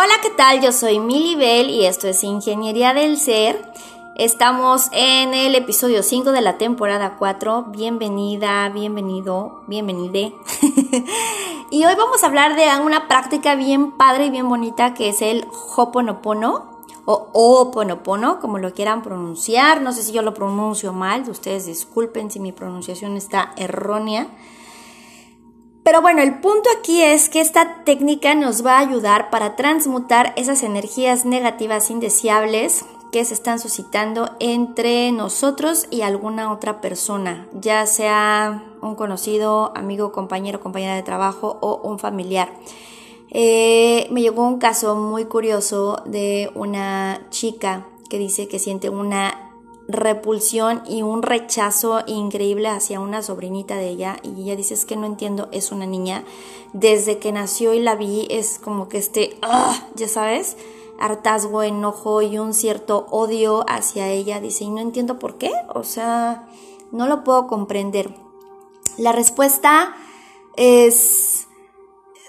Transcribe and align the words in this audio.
Hola, 0.00 0.14
¿qué 0.22 0.30
tal? 0.30 0.60
Yo 0.60 0.70
soy 0.70 1.00
Milly 1.00 1.34
Bell 1.34 1.70
y 1.70 1.84
esto 1.84 2.06
es 2.06 2.22
Ingeniería 2.22 2.94
del 2.94 3.18
Ser. 3.18 3.60
Estamos 4.14 4.90
en 4.92 5.34
el 5.34 5.56
episodio 5.56 6.04
5 6.04 6.30
de 6.30 6.40
la 6.40 6.56
temporada 6.56 7.16
4. 7.18 7.64
Bienvenida, 7.70 8.68
bienvenido, 8.68 9.64
bienvenide. 9.66 10.36
y 11.72 11.84
hoy 11.84 11.94
vamos 11.96 12.22
a 12.22 12.28
hablar 12.28 12.54
de 12.54 12.80
una 12.80 13.08
práctica 13.08 13.56
bien 13.56 13.90
padre 13.90 14.26
y 14.26 14.30
bien 14.30 14.48
bonita 14.48 14.94
que 14.94 15.08
es 15.08 15.20
el 15.20 15.48
Hoponopono 15.74 16.78
o 17.04 17.30
Oponopono, 17.32 18.38
como 18.38 18.58
lo 18.58 18.72
quieran 18.72 19.02
pronunciar. 19.02 19.80
No 19.80 19.90
sé 19.90 20.04
si 20.04 20.12
yo 20.12 20.22
lo 20.22 20.32
pronuncio 20.32 20.92
mal, 20.92 21.28
ustedes 21.28 21.66
disculpen 21.66 22.30
si 22.30 22.38
mi 22.38 22.52
pronunciación 22.52 23.16
está 23.16 23.52
errónea. 23.56 24.28
Pero 25.88 26.02
bueno, 26.02 26.20
el 26.20 26.34
punto 26.40 26.68
aquí 26.78 27.00
es 27.00 27.30
que 27.30 27.40
esta 27.40 27.82
técnica 27.84 28.34
nos 28.34 28.62
va 28.62 28.76
a 28.76 28.80
ayudar 28.80 29.30
para 29.30 29.56
transmutar 29.56 30.34
esas 30.36 30.62
energías 30.62 31.24
negativas 31.24 31.88
indeseables 31.88 32.84
que 33.10 33.24
se 33.24 33.32
están 33.32 33.58
suscitando 33.58 34.32
entre 34.38 35.10
nosotros 35.12 35.86
y 35.90 36.02
alguna 36.02 36.52
otra 36.52 36.82
persona, 36.82 37.48
ya 37.54 37.86
sea 37.86 38.64
un 38.82 38.96
conocido, 38.96 39.72
amigo, 39.74 40.12
compañero, 40.12 40.60
compañera 40.60 40.94
de 40.94 41.02
trabajo 41.02 41.56
o 41.62 41.80
un 41.88 41.98
familiar. 41.98 42.50
Eh, 43.30 44.08
me 44.10 44.20
llegó 44.20 44.46
un 44.46 44.58
caso 44.58 44.94
muy 44.94 45.24
curioso 45.24 46.02
de 46.04 46.50
una 46.54 47.22
chica 47.30 47.86
que 48.10 48.18
dice 48.18 48.46
que 48.46 48.58
siente 48.58 48.90
una 48.90 49.47
repulsión 49.88 50.82
y 50.86 51.02
un 51.02 51.22
rechazo 51.22 52.02
increíble 52.06 52.68
hacia 52.68 53.00
una 53.00 53.22
sobrinita 53.22 53.76
de 53.76 53.88
ella. 53.88 54.16
Y 54.22 54.42
ella 54.42 54.54
dice 54.54 54.74
es 54.74 54.84
que 54.84 54.96
no 54.96 55.06
entiendo, 55.06 55.48
es 55.50 55.72
una 55.72 55.86
niña, 55.86 56.24
desde 56.72 57.18
que 57.18 57.32
nació 57.32 57.72
y 57.72 57.80
la 57.80 57.96
vi 57.96 58.28
es 58.30 58.58
como 58.58 58.88
que 58.88 58.98
este, 58.98 59.38
ah, 59.42 59.88
ya 59.96 60.06
sabes, 60.06 60.56
hartazgo, 61.00 61.62
enojo 61.62 62.22
y 62.22 62.38
un 62.38 62.52
cierto 62.52 63.06
odio 63.10 63.64
hacia 63.68 64.08
ella, 64.08 64.40
dice 64.40 64.64
y 64.64 64.70
no 64.70 64.80
entiendo 64.80 65.18
por 65.18 65.38
qué, 65.38 65.52
o 65.74 65.82
sea, 65.84 66.46
no 66.92 67.06
lo 67.06 67.24
puedo 67.24 67.46
comprender. 67.46 68.14
La 68.98 69.12
respuesta 69.12 69.94
es 70.56 71.47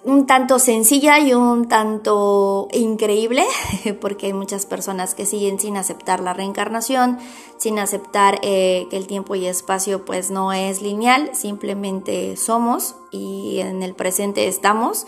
un 0.03 0.25
tanto 0.27 0.59
sencilla 0.59 1.19
y 1.19 1.33
un 1.33 1.67
tanto 1.67 2.67
increíble, 2.71 3.45
porque 4.01 4.27
hay 4.27 4.33
muchas 4.33 4.65
personas 4.65 5.15
que 5.15 5.25
siguen 5.25 5.59
sin 5.59 5.77
aceptar 5.77 6.21
la 6.21 6.33
reencarnación, 6.33 7.17
sin 7.57 7.79
aceptar 7.79 8.39
eh, 8.41 8.87
que 8.89 8.97
el 8.97 9.07
tiempo 9.07 9.35
y 9.35 9.45
espacio 9.47 10.05
pues 10.05 10.31
no 10.31 10.53
es 10.53 10.81
lineal, 10.81 11.35
simplemente 11.35 12.37
somos 12.37 12.95
y 13.11 13.59
en 13.59 13.83
el 13.83 13.93
presente 13.93 14.47
estamos, 14.47 15.05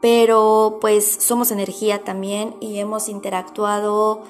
pero 0.00 0.78
pues 0.80 1.06
somos 1.20 1.52
energía 1.52 2.02
también 2.02 2.56
y 2.60 2.78
hemos 2.78 3.08
interactuado 3.08 4.22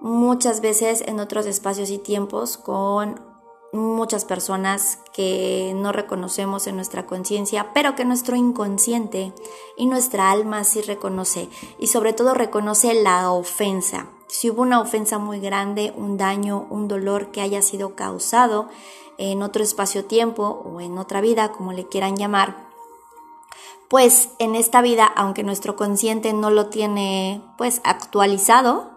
muchas 0.00 0.60
veces 0.60 1.02
en 1.06 1.18
otros 1.18 1.46
espacios 1.46 1.88
y 1.88 1.96
tiempos 1.96 2.58
con 2.58 3.33
muchas 3.74 4.24
personas 4.24 5.00
que 5.12 5.72
no 5.74 5.90
reconocemos 5.92 6.66
en 6.66 6.76
nuestra 6.76 7.06
conciencia, 7.06 7.72
pero 7.74 7.94
que 7.94 8.04
nuestro 8.04 8.36
inconsciente 8.36 9.32
y 9.76 9.86
nuestra 9.86 10.30
alma 10.30 10.64
sí 10.64 10.80
reconoce 10.80 11.48
y 11.78 11.88
sobre 11.88 12.12
todo 12.12 12.34
reconoce 12.34 12.94
la 12.94 13.30
ofensa. 13.30 14.06
Si 14.28 14.48
hubo 14.48 14.62
una 14.62 14.80
ofensa 14.80 15.18
muy 15.18 15.40
grande, 15.40 15.92
un 15.96 16.16
daño, 16.16 16.66
un 16.70 16.88
dolor 16.88 17.32
que 17.32 17.40
haya 17.40 17.62
sido 17.62 17.96
causado 17.96 18.68
en 19.18 19.42
otro 19.42 19.62
espacio-tiempo 19.62 20.62
o 20.64 20.80
en 20.80 20.96
otra 20.96 21.20
vida, 21.20 21.52
como 21.52 21.72
le 21.72 21.86
quieran 21.86 22.16
llamar, 22.16 22.68
pues 23.88 24.30
en 24.38 24.54
esta 24.54 24.82
vida, 24.82 25.04
aunque 25.06 25.42
nuestro 25.42 25.76
consciente 25.76 26.32
no 26.32 26.50
lo 26.50 26.68
tiene 26.68 27.42
pues 27.58 27.80
actualizado, 27.84 28.90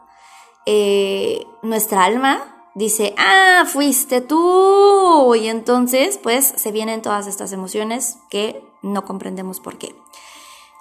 eh, 0.65 1.47
nuestra 1.61 2.03
alma 2.03 2.56
dice, 2.77 3.15
ah, 3.17 3.65
fuiste 3.65 4.21
tú. 4.21 5.35
Y 5.35 5.47
entonces, 5.47 6.19
pues, 6.21 6.45
se 6.55 6.71
vienen 6.71 7.01
todas 7.01 7.27
estas 7.27 7.51
emociones 7.51 8.19
que 8.29 8.63
no 8.81 9.03
comprendemos 9.03 9.59
por 9.59 9.77
qué. 9.77 9.95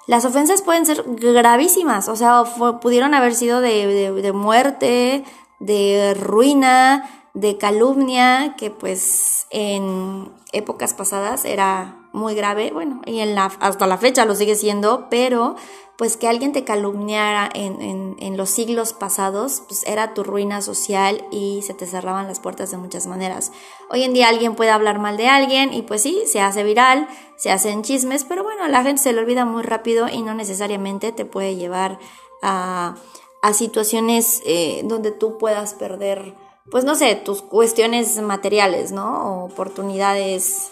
Las 0.05 0.23
ofensas 0.23 0.61
pueden 0.61 0.85
ser 0.85 1.03
gravísimas, 1.05 2.07
o 2.07 2.15
sea, 2.15 2.45
pudieron 2.81 3.13
haber 3.13 3.35
sido 3.35 3.59
de, 3.59 4.13
de, 4.13 4.31
muerte, 4.31 5.25
de 5.59 6.13
ruina, 6.13 7.27
de 7.33 7.57
calumnia, 7.57 8.55
que 8.57 8.71
pues 8.71 9.47
en 9.49 10.31
épocas 10.53 10.93
pasadas 10.93 11.43
era 11.43 12.06
muy 12.17 12.35
grave, 12.35 12.71
bueno, 12.73 13.01
y 13.05 13.19
en 13.19 13.35
la, 13.35 13.45
hasta 13.59 13.87
la 13.87 13.97
fecha 13.97 14.25
lo 14.25 14.35
sigue 14.35 14.55
siendo, 14.55 15.07
pero 15.09 15.55
pues 15.97 16.15
que 16.15 16.27
alguien 16.27 16.51
te 16.51 16.63
calumniara 16.63 17.49
en, 17.55 18.15
en, 18.19 18.37
los 18.37 18.51
siglos 18.51 18.93
pasados, 18.93 19.63
pues 19.67 19.83
era 19.87 20.13
tu 20.13 20.23
ruina 20.23 20.61
social 20.61 21.25
y 21.31 21.63
se 21.63 21.73
te 21.73 21.87
cerraban 21.87 22.27
las 22.27 22.39
puertas 22.39 22.69
de 22.69 22.77
muchas 22.77 23.07
maneras. 23.07 23.51
Hoy 23.89 24.03
en 24.03 24.13
día 24.13 24.27
alguien 24.27 24.53
puede 24.53 24.69
hablar 24.69 24.99
mal 24.99 25.17
de 25.17 25.27
alguien 25.27 25.73
y 25.73 25.81
pues 25.81 26.03
sí, 26.03 26.21
se 26.27 26.39
hace 26.39 26.63
viral, 26.63 27.07
se 27.35 27.49
hacen 27.49 27.81
chismes, 27.81 28.25
pero 28.25 28.43
bueno, 28.43 28.67
la 28.67 28.83
gente 28.83 29.01
se 29.01 29.11
lo 29.11 29.21
olvida 29.21 29.43
muy 29.43 29.63
rápido 29.63 30.07
y 30.07 30.21
no 30.21 30.35
necesariamente 30.35 31.11
te 31.11 31.25
puede 31.25 31.55
llevar 31.55 31.97
a, 32.43 32.93
a 33.41 33.53
situaciones 33.53 34.41
eh, 34.45 34.81
donde 34.83 35.11
tú 35.11 35.39
puedas 35.39 35.73
perder, 35.73 36.35
pues 36.69 36.83
no 36.83 36.93
sé, 36.93 37.15
tus 37.15 37.41
cuestiones 37.41 38.21
materiales, 38.21 38.91
¿no? 38.91 39.41
O 39.41 39.45
oportunidades, 39.45 40.69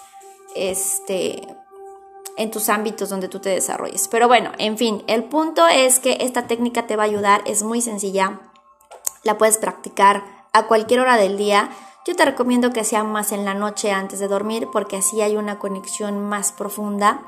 este, 0.56 1.48
en 2.38 2.52
tus 2.52 2.70
ámbitos 2.70 3.10
donde 3.10 3.28
tú 3.28 3.40
te 3.40 3.50
desarrolles. 3.50 4.08
Pero 4.08 4.28
bueno, 4.28 4.52
en 4.58 4.78
fin, 4.78 5.04
el 5.08 5.24
punto 5.26 5.68
es 5.68 6.00
que 6.00 6.18
esta 6.22 6.48
técnica 6.48 6.88
te 6.88 6.96
va 6.96 7.04
a 7.04 7.08
ayudar, 7.08 7.42
es 7.46 7.64
muy 7.64 7.82
sencilla, 7.82 8.42
la 9.24 9.38
puedes 9.38 9.58
practicar 9.58 10.24
a 10.54 10.68
cualquier 10.68 11.02
hora 11.02 11.18
del 11.18 11.38
día. 11.38 11.70
Yo 12.06 12.16
te 12.16 12.26
recomiendo 12.26 12.72
que 12.72 12.84
sea 12.84 13.04
más 13.04 13.32
en 13.32 13.46
la 13.46 13.54
noche 13.54 13.92
antes 13.92 14.20
de 14.20 14.28
dormir 14.28 14.70
porque 14.72 14.98
así 14.98 15.22
hay 15.22 15.38
una 15.38 15.60
conexión 15.60 16.20
más 16.20 16.52
profunda. 16.52 17.24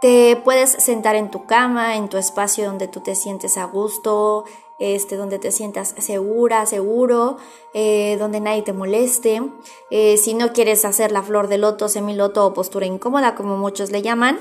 Te 0.00 0.36
puedes 0.36 0.70
sentar 0.70 1.14
en 1.14 1.30
tu 1.30 1.44
cama, 1.44 1.96
en 1.96 2.08
tu 2.08 2.16
espacio 2.16 2.64
donde 2.64 2.88
tú 2.88 3.00
te 3.00 3.14
sientes 3.14 3.58
a 3.58 3.64
gusto, 3.64 4.46
este, 4.78 5.16
donde 5.16 5.38
te 5.38 5.52
sientas 5.52 5.94
segura, 5.98 6.64
seguro, 6.64 7.36
eh, 7.74 8.16
donde 8.18 8.40
nadie 8.40 8.62
te 8.62 8.72
moleste. 8.72 9.42
Eh, 9.90 10.16
si 10.16 10.32
no 10.32 10.54
quieres 10.54 10.86
hacer 10.86 11.12
la 11.12 11.22
flor 11.22 11.48
de 11.48 11.58
loto, 11.58 11.90
semiloto 11.90 12.46
o 12.46 12.54
postura 12.54 12.86
incómoda, 12.86 13.34
como 13.34 13.58
muchos 13.58 13.90
le 13.90 14.00
llaman, 14.00 14.38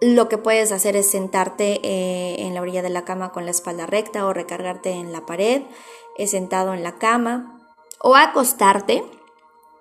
lo 0.00 0.28
que 0.28 0.38
puedes 0.38 0.70
hacer 0.70 0.94
es 0.94 1.10
sentarte 1.10 1.80
eh, 1.82 2.46
en 2.46 2.54
la 2.54 2.62
orilla 2.62 2.82
de 2.82 2.90
la 2.90 3.04
cama 3.04 3.32
con 3.32 3.46
la 3.46 3.50
espalda 3.50 3.84
recta 3.84 4.26
o 4.26 4.32
recargarte 4.32 4.92
en 4.92 5.10
la 5.12 5.26
pared, 5.26 5.62
sentado 6.24 6.72
en 6.72 6.84
la 6.84 6.98
cama 6.98 7.60
o 8.00 8.14
acostarte 8.14 9.04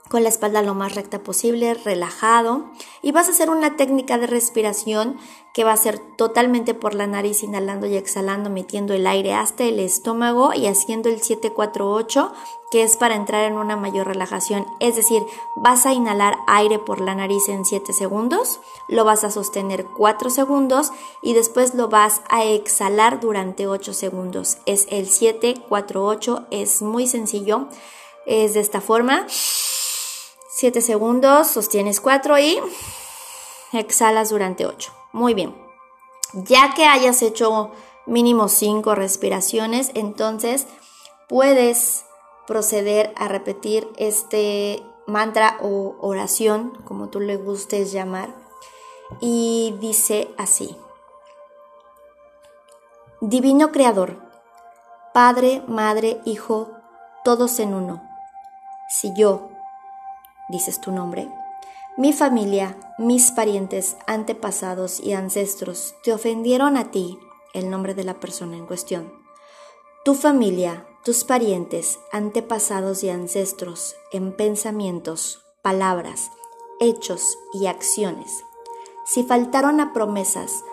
con 0.09 0.23
la 0.23 0.29
espalda 0.29 0.61
lo 0.61 0.73
más 0.73 0.95
recta 0.95 1.19
posible, 1.19 1.73
relajado, 1.73 2.65
y 3.01 3.11
vas 3.11 3.27
a 3.27 3.31
hacer 3.31 3.49
una 3.49 3.75
técnica 3.75 4.17
de 4.17 4.27
respiración 4.27 5.17
que 5.53 5.63
va 5.63 5.73
a 5.73 5.77
ser 5.77 5.97
totalmente 5.97 6.75
por 6.75 6.93
la 6.93 7.07
nariz, 7.07 7.41
inhalando 7.41 7.87
y 7.87 7.95
exhalando, 7.95 8.51
metiendo 8.51 8.93
el 8.93 9.07
aire 9.07 9.33
hasta 9.33 9.63
el 9.63 9.79
estómago 9.79 10.53
y 10.53 10.67
haciendo 10.67 11.09
el 11.09 11.19
748, 11.21 12.31
que 12.69 12.83
es 12.83 12.95
para 12.95 13.15
entrar 13.15 13.43
en 13.45 13.57
una 13.57 13.75
mayor 13.75 14.05
relajación. 14.05 14.67
Es 14.79 14.95
decir, 14.95 15.23
vas 15.55 15.87
a 15.87 15.93
inhalar 15.93 16.37
aire 16.45 16.77
por 16.77 17.01
la 17.01 17.15
nariz 17.15 17.49
en 17.49 17.65
7 17.65 17.91
segundos, 17.91 18.59
lo 18.87 19.03
vas 19.03 19.23
a 19.23 19.31
sostener 19.31 19.85
4 19.85 20.29
segundos 20.29 20.91
y 21.23 21.33
después 21.33 21.73
lo 21.73 21.87
vas 21.87 22.21
a 22.29 22.43
exhalar 22.43 23.19
durante 23.19 23.67
8 23.67 23.93
segundos. 23.93 24.59
Es 24.67 24.85
el 24.91 25.07
748, 25.07 26.47
es 26.51 26.83
muy 26.83 27.07
sencillo, 27.07 27.67
es 28.27 28.53
de 28.53 28.59
esta 28.59 28.79
forma. 28.79 29.25
7 30.57 30.81
segundos, 30.81 31.45
sostienes 31.45 32.01
4 32.01 32.39
y 32.39 32.59
exhalas 33.73 34.31
durante 34.31 34.65
8. 34.65 34.91
Muy 35.13 35.35
bien. 35.35 35.55
Ya 36.33 36.73
que 36.73 36.85
hayas 36.85 37.21
hecho 37.21 37.69
mínimo 38.07 38.47
5 38.47 38.95
respiraciones, 38.95 39.91
entonces 39.93 40.65
puedes 41.29 42.05
proceder 42.47 43.13
a 43.17 43.27
repetir 43.27 43.87
este 43.97 44.83
mantra 45.05 45.59
o 45.61 45.95
oración, 46.01 46.71
como 46.85 47.09
tú 47.09 47.19
le 47.19 47.37
gustes 47.37 47.91
llamar, 47.91 48.33
y 49.19 49.75
dice 49.79 50.33
así. 50.39 50.75
Divino 53.21 53.71
Creador, 53.71 54.17
Padre, 55.13 55.61
Madre, 55.67 56.19
Hijo, 56.25 56.71
todos 57.23 57.59
en 57.59 57.75
uno. 57.75 58.01
Si 58.89 59.13
yo, 59.15 59.51
dices 60.49 60.79
tu 60.81 60.91
nombre, 60.91 61.29
mi 61.97 62.13
familia, 62.13 62.77
mis 62.99 63.31
parientes, 63.31 63.97
antepasados 64.05 64.99
y 64.99 65.13
ancestros 65.13 65.95
te 66.03 66.13
ofendieron 66.13 66.77
a 66.77 66.91
ti, 66.91 67.19
el 67.53 67.71
nombre 67.71 67.95
de 67.95 68.03
la 68.03 68.19
persona 68.19 68.55
en 68.55 68.67
cuestión. 68.67 69.11
Tu 70.05 70.13
familia, 70.13 70.85
tus 71.03 71.23
parientes, 71.23 71.99
antepasados 72.11 73.03
y 73.03 73.09
ancestros, 73.09 73.95
en 74.11 74.31
pensamientos, 74.31 75.41
palabras, 75.63 76.29
hechos 76.79 77.37
y 77.53 77.65
acciones, 77.65 78.43
si 79.05 79.23
faltaron 79.23 79.79
a 79.79 79.93
promesas, 79.93 80.63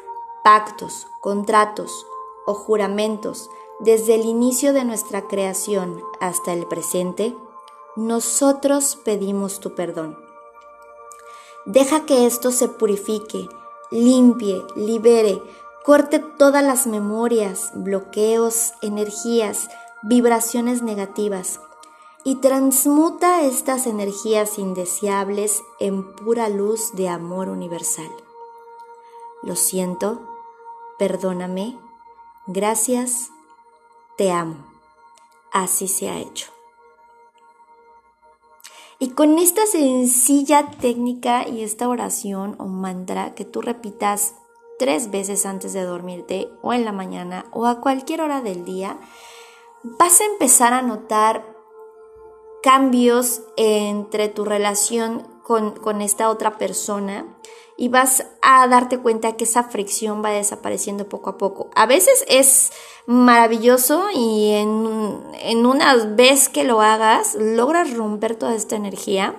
pactos, 0.43 1.07
contratos 1.23 2.07
o 2.47 2.53
juramentos 2.53 3.49
desde 3.81 4.17
el 4.17 4.27
inicio 4.27 4.73
de 4.73 4.85
nuestra 4.85 5.27
creación 5.27 6.03
hasta 6.21 6.53
el 6.53 6.67
presente, 6.67 7.35
nosotros 7.97 8.97
pedimos 9.05 9.61
tu 9.61 9.75
perdón. 9.75 10.19
Deja 11.65 12.05
que 12.05 12.27
esto 12.27 12.51
se 12.51 12.69
purifique, 12.69 13.49
limpie, 13.91 14.65
libere, 14.75 15.41
corte 15.85 16.19
todas 16.19 16.65
las 16.65 16.87
memorias, 16.87 17.71
bloqueos, 17.75 18.73
energías, 18.83 19.69
vibraciones 20.03 20.83
negativas 20.83 21.61
y 22.25 22.37
transmuta 22.37 23.43
estas 23.43 23.87
energías 23.87 24.59
indeseables 24.59 25.63
en 25.79 26.15
pura 26.15 26.49
luz 26.49 26.93
de 26.95 27.09
amor 27.09 27.49
universal. 27.49 28.11
Lo 29.43 29.57
siento, 29.57 30.23
perdóname, 30.99 31.79
gracias, 32.47 33.31
te 34.17 34.33
amo. 34.33 34.57
Así 35.53 35.87
se 35.87 36.09
ha 36.09 36.19
hecho. 36.19 36.54
Y 39.05 39.11
con 39.11 39.39
esta 39.39 39.67
sencilla 39.67 40.71
técnica 40.81 41.47
y 41.47 41.63
esta 41.63 41.91
oración 41.91 42.57
o 42.59 42.65
mantra 42.65 43.35
que 43.35 43.45
tú 43.45 43.61
repitas 43.61 44.35
tres 44.79 45.11
veces 45.11 45.45
antes 45.45 45.75
de 45.75 45.83
dormirte 45.83 46.49
o 46.63 46.73
en 46.73 46.87
la 46.87 46.93
mañana 46.93 47.45
o 47.53 47.67
a 47.67 47.83
cualquier 47.83 48.23
hora 48.23 48.41
del 48.41 48.65
día, 48.65 48.97
vas 49.83 50.23
a 50.23 50.25
empezar 50.25 50.73
a 50.73 50.81
notar 50.81 51.45
cambios 52.63 53.43
entre 53.59 54.31
tu 54.31 54.47
relación 54.47 55.27
con, 55.45 56.01
esta 56.01 56.31
otra 56.31 56.57
persona 56.57 57.27
y 57.77 57.89
vas 57.91 58.25
a 58.41 58.67
darte 58.67 58.99
cuenta 58.99 59.37
que 59.37 59.45
esa 59.45 59.65
fricción 59.65 60.25
va 60.25 60.31
desapareciendo 60.31 61.09
poco 61.09 61.31
a 61.31 61.39
poco. 61.39 61.69
A 61.75 61.87
veces 61.87 62.25
es 62.29 62.73
maravilloso 63.07 64.07
y 64.15 64.53
en, 64.53 65.23
en 65.43 65.67
una 65.67 65.95
vez 65.97 66.49
que 66.49 66.65
lo 66.65 66.81
hagas 66.81 67.35
logras 67.35 67.95
romper 67.95 68.37
toda 68.37 68.55
esta 68.55 68.77
energía 68.77 69.37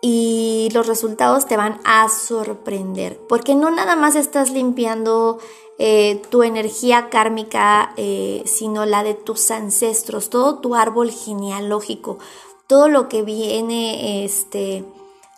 y 0.00 0.70
los 0.72 0.86
resultados 0.86 1.46
te 1.46 1.58
van 1.58 1.80
a 1.84 2.08
sorprender 2.08 3.18
porque 3.28 3.54
no 3.54 3.70
nada 3.70 3.94
más 3.94 4.16
estás 4.16 4.50
limpiando 4.50 5.38
eh, 5.78 6.22
tu 6.30 6.42
energía 6.42 7.10
kármica, 7.10 7.92
eh, 7.98 8.42
sino 8.46 8.86
la 8.86 9.02
de 9.02 9.12
tus 9.12 9.50
ancestros, 9.50 10.30
todo 10.30 10.58
tu 10.60 10.74
árbol 10.74 11.10
genealógico, 11.10 12.18
todo 12.66 12.88
lo 12.88 13.08
que 13.08 13.22
viene 13.22 14.24
este, 14.24 14.84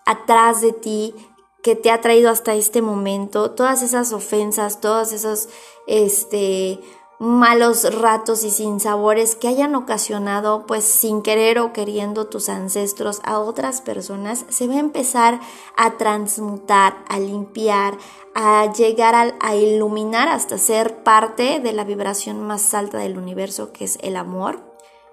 atrás 0.07 0.61
de 0.61 0.73
ti, 0.73 1.15
que 1.63 1.77
te 1.77 1.91
ha 1.91 2.01
traído 2.01 2.31
hasta 2.31 2.55
este 2.55 2.83
momento, 2.83 3.51
todas 3.51 3.83
esas 3.83 4.13
ofensas, 4.13 4.81
todos 4.81 5.13
esos 5.13 5.49
este, 5.87 6.81
malos 7.19 7.93
ratos 8.01 8.45
y 8.45 8.51
sinsabores 8.51 9.35
que 9.35 9.49
hayan 9.49 9.75
ocasionado, 9.75 10.67
pues 10.67 10.85
sin 10.85 11.23
querer 11.23 11.59
o 11.59 11.73
queriendo 11.73 12.27
tus 12.27 12.49
ancestros 12.49 13.21
a 13.25 13.41
otras 13.41 13.81
personas, 13.81 14.45
se 14.49 14.69
va 14.69 14.75
a 14.75 14.79
empezar 14.79 15.41
a 15.77 15.97
transmutar, 15.97 16.97
a 17.09 17.19
limpiar, 17.19 17.99
a 18.35 18.73
llegar 18.73 19.15
a, 19.15 19.35
a 19.41 19.57
iluminar 19.57 20.29
hasta 20.29 20.59
ser 20.59 21.03
parte 21.03 21.59
de 21.59 21.73
la 21.73 21.85
vibración 21.85 22.41
más 22.41 22.73
alta 22.73 22.99
del 22.99 23.19
universo, 23.19 23.73
que 23.73 23.85
es 23.85 23.99
el 24.01 24.17
amor. 24.17 24.68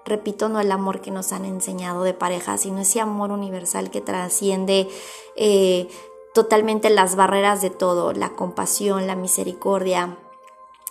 Repito, 0.06 0.48
no 0.48 0.60
el 0.60 0.70
amor 0.70 1.00
que 1.00 1.10
nos 1.10 1.32
han 1.32 1.44
enseñado 1.44 2.04
de 2.04 2.14
pareja, 2.14 2.56
sino 2.58 2.78
ese 2.78 3.00
amor 3.00 3.32
universal 3.32 3.90
que 3.90 4.00
trasciende 4.00 4.88
eh, 5.34 5.88
totalmente 6.32 6.90
las 6.90 7.16
barreras 7.16 7.60
de 7.60 7.70
todo, 7.70 8.12
la 8.12 8.30
compasión, 8.30 9.08
la 9.08 9.16
misericordia. 9.16 10.16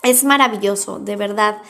Es 0.02 0.22
maravilloso, 0.22 0.98
de 0.98 1.16
verdad. 1.16 1.62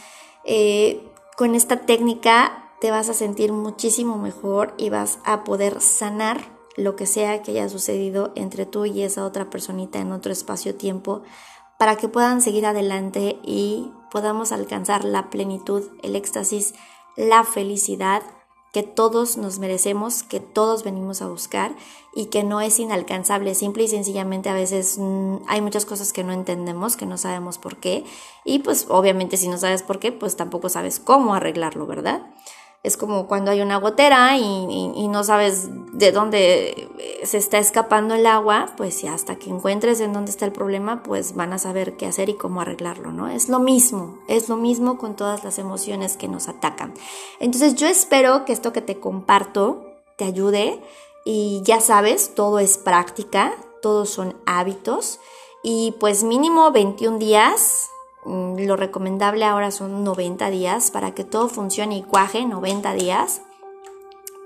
Eh, 0.44 1.08
con 1.36 1.54
esta 1.54 1.86
técnica 1.86 2.72
te 2.80 2.90
vas 2.90 3.08
a 3.08 3.14
sentir 3.14 3.52
muchísimo 3.52 4.18
mejor 4.18 4.74
y 4.76 4.90
vas 4.90 5.20
a 5.24 5.44
poder 5.44 5.80
sanar 5.80 6.40
lo 6.76 6.96
que 6.96 7.06
sea 7.06 7.42
que 7.42 7.52
haya 7.52 7.68
sucedido 7.68 8.32
entre 8.34 8.66
tú 8.66 8.86
y 8.86 9.02
esa 9.02 9.24
otra 9.24 9.48
personita 9.50 10.00
en 10.00 10.12
otro 10.12 10.32
espacio-tiempo 10.32 11.22
para 11.78 11.96
que 11.96 12.08
puedan 12.08 12.42
seguir 12.42 12.66
adelante 12.66 13.38
y 13.42 13.92
podamos 14.10 14.52
alcanzar 14.52 15.04
la 15.04 15.30
plenitud, 15.30 15.84
el 16.02 16.16
éxtasis, 16.16 16.74
la 17.16 17.44
felicidad 17.44 18.22
que 18.76 18.82
todos 18.82 19.38
nos 19.38 19.58
merecemos, 19.58 20.22
que 20.22 20.38
todos 20.38 20.84
venimos 20.84 21.22
a 21.22 21.28
buscar 21.28 21.74
y 22.14 22.26
que 22.26 22.44
no 22.44 22.60
es 22.60 22.78
inalcanzable. 22.78 23.54
Simple 23.54 23.84
y 23.84 23.88
sencillamente 23.88 24.50
a 24.50 24.54
veces 24.54 24.98
mm, 24.98 25.36
hay 25.48 25.62
muchas 25.62 25.86
cosas 25.86 26.12
que 26.12 26.24
no 26.24 26.34
entendemos, 26.34 26.96
que 26.96 27.06
no 27.06 27.16
sabemos 27.16 27.56
por 27.56 27.78
qué 27.78 28.04
y 28.44 28.58
pues 28.58 28.84
obviamente 28.90 29.38
si 29.38 29.48
no 29.48 29.56
sabes 29.56 29.82
por 29.82 29.98
qué, 29.98 30.12
pues 30.12 30.36
tampoco 30.36 30.68
sabes 30.68 31.00
cómo 31.00 31.34
arreglarlo, 31.34 31.86
¿verdad? 31.86 32.34
Es 32.82 32.98
como 32.98 33.26
cuando 33.28 33.50
hay 33.50 33.62
una 33.62 33.78
gotera 33.78 34.36
y, 34.36 35.08
no 35.08 35.24
sabes 35.24 35.68
de 35.96 36.12
dónde 36.12 36.88
se 37.24 37.38
está 37.38 37.58
escapando 37.58 38.14
el 38.14 38.26
agua, 38.26 38.74
pues 38.76 39.02
ya 39.02 39.14
hasta 39.14 39.36
que 39.36 39.50
encuentres 39.50 40.00
en 40.00 40.12
dónde 40.12 40.30
está 40.30 40.44
el 40.44 40.52
problema, 40.52 41.02
pues 41.02 41.34
van 41.34 41.52
a 41.52 41.58
saber 41.58 41.96
qué 41.96 42.06
hacer 42.06 42.28
y 42.28 42.34
cómo 42.34 42.60
arreglarlo, 42.60 43.12
¿no? 43.12 43.28
Es 43.28 43.48
lo 43.48 43.60
mismo, 43.60 44.18
es 44.28 44.48
lo 44.48 44.56
mismo 44.56 44.98
con 44.98 45.16
todas 45.16 45.42
las 45.42 45.58
emociones 45.58 46.16
que 46.16 46.28
nos 46.28 46.48
atacan. 46.48 46.92
Entonces 47.40 47.74
yo 47.74 47.86
espero 47.86 48.44
que 48.44 48.52
esto 48.52 48.72
que 48.72 48.82
te 48.82 49.00
comparto 49.00 49.84
te 50.16 50.24
ayude 50.24 50.80
y 51.24 51.62
ya 51.64 51.80
sabes, 51.80 52.34
todo 52.34 52.58
es 52.58 52.78
práctica, 52.78 53.54
todos 53.80 54.10
son 54.10 54.36
hábitos 54.44 55.18
y 55.62 55.94
pues 55.98 56.22
mínimo 56.22 56.70
21 56.72 57.18
días 57.18 57.90
Mm, 58.26 58.66
lo 58.66 58.74
recomendable 58.74 59.44
ahora 59.44 59.70
son 59.70 60.02
90 60.02 60.50
días 60.50 60.90
para 60.90 61.14
que 61.14 61.22
todo 61.22 61.48
funcione 61.48 61.96
y 61.98 62.02
cuaje 62.02 62.44
90 62.44 62.92
días, 62.94 63.40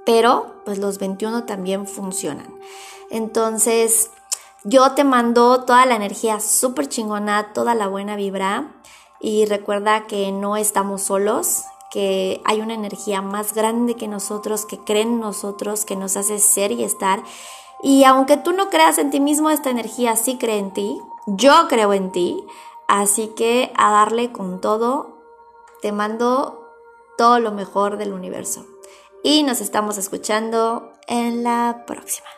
pero 0.05 0.63
pues 0.65 0.79
los 0.79 0.99
21 0.99 1.45
también 1.45 1.87
funcionan. 1.87 2.55
Entonces, 3.11 4.11
yo 4.65 4.93
te 4.93 5.05
mando 5.05 5.65
toda 5.65 5.87
la 5.87 5.97
energía 5.97 6.39
súper 6.41 6.89
chingona, 6.89 7.53
toda 7.53 7.75
la 7.75 7.89
buena 7.89 8.17
vibra 8.17 8.75
y 9.21 9.47
recuerda 9.47 10.07
que 10.07 10.33
no 10.33 10.57
estamos 10.57 11.03
solos, 11.03 11.65
que 11.91 12.41
hay 12.45 12.61
una 12.61 12.75
energía 12.75 13.23
más 13.23 13.53
grande 13.55 13.95
que 13.95 14.09
nosotros, 14.09 14.67
que 14.67 14.79
cree 14.79 15.03
en 15.03 15.21
nosotros, 15.21 15.85
que 15.85 15.97
nos 15.97 16.17
hace 16.17 16.39
ser 16.39 16.73
y 16.73 16.85
estar. 16.85 17.23
Y 17.83 18.05
aunque 18.05 18.37
tú 18.37 18.53
no 18.53 18.71
creas 18.71 18.99
en 18.99 19.11
ti 19.11 19.21
mismo, 19.21 19.51
esta 19.51 19.71
energía 19.71 20.17
sí 20.17 20.37
cree 20.39 20.59
en 20.59 20.73
ti. 20.73 21.01
Yo 21.27 21.67
creo 21.69 21.93
en 21.93 22.13
ti. 22.13 22.45
Así 22.87 23.29
que 23.29 23.73
a 23.77 23.91
darle 23.91 24.33
con 24.33 24.61
todo, 24.61 25.19
te 25.81 25.93
mando 25.93 26.69
todo 27.17 27.39
lo 27.39 27.53
mejor 27.53 27.97
del 27.97 28.13
universo. 28.13 28.67
Y 29.23 29.43
nos 29.43 29.61
estamos 29.61 29.99
escuchando 29.99 30.93
en 31.07 31.43
la 31.43 31.85
próxima. 31.87 32.29